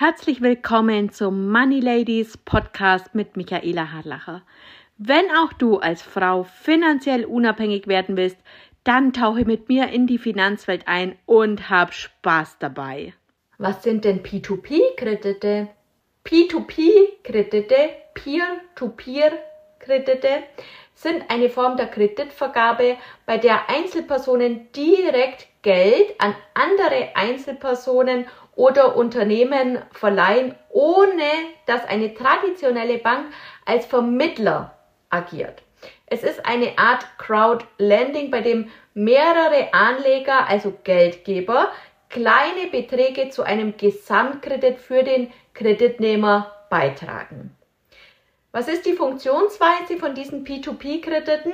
[0.00, 4.42] Herzlich willkommen zum Money Ladies Podcast mit Michaela Harlacher.
[4.96, 8.36] Wenn auch du als Frau finanziell unabhängig werden willst,
[8.84, 13.12] dann tauche mit mir in die Finanzwelt ein und hab Spaß dabei.
[13.58, 15.66] Was sind denn P2P-Kredite?
[16.24, 20.44] P2P-Kredite, Peer-to-Peer-Kredite,
[20.94, 28.26] sind eine Form der Kreditvergabe, bei der Einzelpersonen direkt Geld an andere Einzelpersonen
[28.58, 31.30] oder Unternehmen verleihen, ohne
[31.66, 33.26] dass eine traditionelle Bank
[33.64, 34.76] als Vermittler
[35.10, 35.62] agiert.
[36.06, 41.70] Es ist eine Art Crowdlending, bei dem mehrere Anleger, also Geldgeber,
[42.08, 47.56] kleine Beträge zu einem Gesamtkredit für den Kreditnehmer beitragen.
[48.50, 51.52] Was ist die Funktionsweise von diesen P2P-Krediten?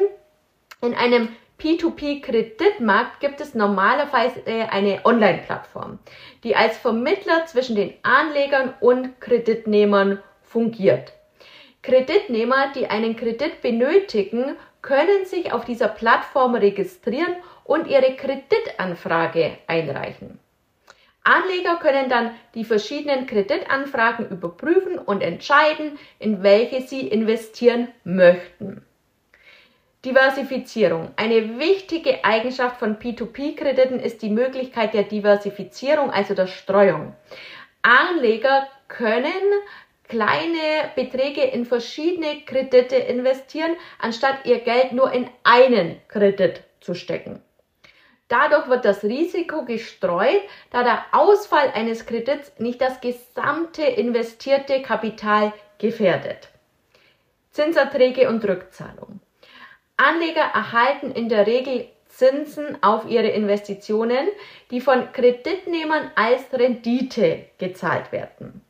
[0.84, 5.98] In einem P2P-Kreditmarkt gibt es normalerweise eine Online-Plattform,
[6.43, 11.15] die als Vermittler zwischen den Anlegern und Kreditnehmern fungiert.
[11.80, 20.38] Kreditnehmer, die einen Kredit benötigen, können sich auf dieser Plattform registrieren und ihre Kreditanfrage einreichen.
[21.23, 28.84] Anleger können dann die verschiedenen Kreditanfragen überprüfen und entscheiden, in welche sie investieren möchten.
[30.05, 31.13] Diversifizierung.
[31.16, 37.15] Eine wichtige Eigenschaft von P2P-Krediten ist die Möglichkeit der Diversifizierung, also der Streuung.
[37.83, 39.33] Anleger können
[40.09, 47.43] kleine Beträge in verschiedene Kredite investieren, anstatt ihr Geld nur in einen Kredit zu stecken.
[48.29, 55.52] Dadurch wird das Risiko gestreut, da der Ausfall eines Kredits nicht das gesamte investierte Kapital
[55.79, 56.49] gefährdet.
[57.51, 59.21] Zinserträge und Rückzahlung.
[59.96, 64.28] Anleger erhalten in der Regel Zinsen auf ihre Investitionen,
[64.70, 68.62] die von Kreditnehmern als Rendite gezahlt werden.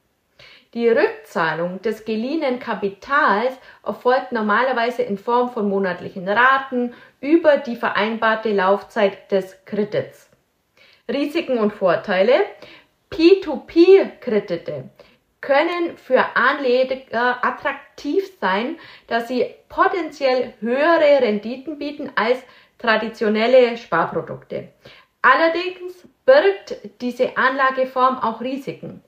[0.75, 8.53] Die Rückzahlung des geliehenen Kapitals erfolgt normalerweise in Form von monatlichen Raten über die vereinbarte
[8.53, 10.29] Laufzeit des Kredits.
[11.09, 12.33] Risiken und Vorteile.
[13.13, 14.91] P2P-Kredite
[15.45, 22.39] können für Anleger attraktiv sein, da sie potenziell höhere Renditen bieten als
[22.79, 24.69] traditionelle Sparprodukte.
[25.23, 29.03] Allerdings birgt diese Anlageform auch Risiken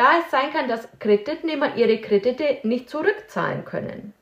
[0.00, 4.14] da es sein kann, dass Kreditnehmer ihre Kredite nicht zurückzahlen können.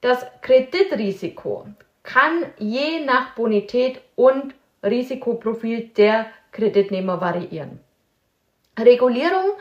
[0.00, 1.68] Das Kreditrisiko
[2.02, 7.80] kann je nach Bonität und Risikoprofil der Kreditnehmer variieren.
[8.78, 9.52] Regulierung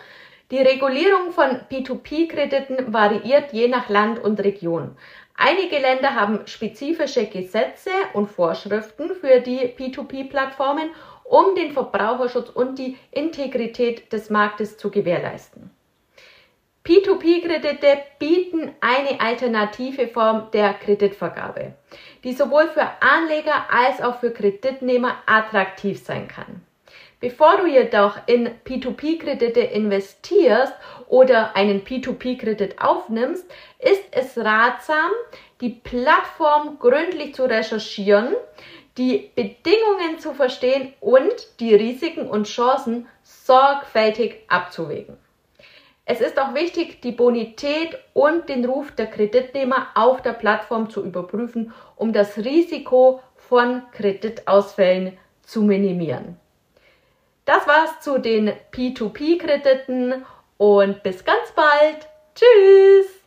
[0.51, 4.95] die Regulierung von P2P-Krediten variiert je nach Land und Region.
[5.35, 10.89] Einige Länder haben spezifische Gesetze und Vorschriften für die P2P-Plattformen
[11.23, 15.71] um den Verbraucherschutz und die Integrität des Marktes zu gewährleisten.
[16.85, 21.73] P2P-Kredite bieten eine alternative Form der Kreditvergabe,
[22.23, 26.64] die sowohl für Anleger als auch für Kreditnehmer attraktiv sein kann.
[27.25, 30.75] Bevor du jedoch in P2P-Kredite investierst
[31.07, 35.09] oder einen P2P-Kredit aufnimmst, ist es ratsam,
[35.59, 38.35] die Plattform gründlich zu recherchieren,
[38.99, 45.17] die Bedingungen zu verstehen und die Risiken und Chancen sorgfältig abzuwägen.
[46.05, 51.03] Es ist auch wichtig, die Bonität und den Ruf der Kreditnehmer auf der Plattform zu
[51.03, 56.37] überprüfen, um das Risiko von Kreditausfällen zu minimieren.
[57.45, 60.25] Das war's zu den P2P-Krediten
[60.57, 62.07] und bis ganz bald.
[62.33, 63.24] Tschüss!